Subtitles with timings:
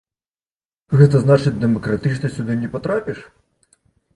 [1.01, 3.19] Гэта значыць дэмакратычна сюды не патрапіш?